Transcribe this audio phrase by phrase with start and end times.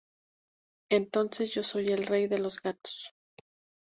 [0.89, 3.13] Entonces yo soy el rey de los gatos!".